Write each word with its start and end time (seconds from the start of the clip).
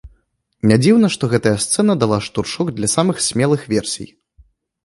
Не 0.69 0.77
дзіўна, 0.83 1.07
што 1.15 1.29
гэтая 1.33 1.53
сцэна 1.65 1.97
дала 2.05 2.19
штуршок 2.29 2.67
для 2.79 2.89
самых 2.97 3.23
смелых 3.27 3.61
версій. 3.75 4.11